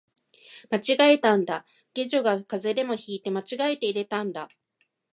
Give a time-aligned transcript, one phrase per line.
[0.71, 1.63] 間違えたんだ、
[1.93, 4.49] 下女が風邪でも引いて間違えて入れたんだ